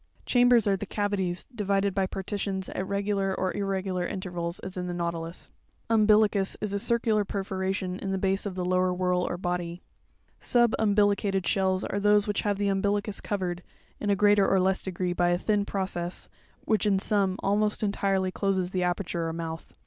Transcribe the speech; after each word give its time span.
Chambers 0.25 0.67
are 0.67 0.75
the 0.75 0.87
cavities, 0.87 1.45
divided 1.53 1.93
by 1.93 2.07
partitions 2.07 2.69
at 2.69 2.87
regular 2.87 3.35
or 3.35 3.53
irregular 3.55 4.03
intervals, 4.07 4.57
as 4.61 4.75
in 4.75 4.87
the 4.87 4.95
Nautilus 4.95 5.43
(fig. 5.45 5.51
15, 5.51 5.51
page 5.51 5.87
30)._ 5.89 5.93
Umbilicus 6.01 6.57
is 6.59 6.73
a 6.73 6.79
circular 6.79 7.23
perforation 7.23 7.99
in 7.99 8.09
the 8.11 8.17
base 8.17 8.47
of 8.47 8.55
the 8.55 8.65
lower 8.65 8.91
whorl 8.91 9.21
or 9.21 9.37
body. 9.37 9.75
(See 9.75 9.77
page 9.77 10.47
38). 10.47 10.47
Sub 10.47 10.75
umbilicated 10.79 11.45
shells, 11.45 11.83
are 11.83 11.99
those 11.99 12.27
which 12.27 12.41
have 12.41 12.57
the 12.57 12.69
umbilicus 12.69 13.21
covered, 13.21 13.61
in 13.99 14.09
a 14.09 14.15
greater 14.15 14.47
or 14.49 14.59
less 14.59 14.81
degree, 14.81 15.13
by 15.13 15.29
a 15.29 15.37
thin 15.37 15.65
process; 15.65 16.29
which, 16.61 16.87
in 16.87 16.97
some, 16.97 17.35
almost 17.43 17.83
entirely 17.83 18.31
closes 18.31 18.71
the 18.71 18.81
aperture 18.81 19.27
or 19.27 19.33
mouth. 19.33 19.77